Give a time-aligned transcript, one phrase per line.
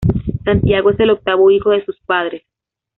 [0.43, 2.41] Santiago es el octavo hijo de sus padres.